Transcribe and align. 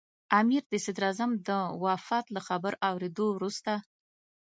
امیر 0.39 0.63
د 0.71 0.73
صدراعظم 0.85 1.31
د 1.47 1.49
وفات 1.83 2.25
له 2.35 2.41
خبر 2.47 2.73
اورېدو 2.89 3.25
وروسته. 3.31 3.73